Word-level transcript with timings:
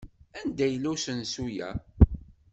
Anda 0.39 0.65
yella 0.67 0.89
usensu-a? 0.93 1.69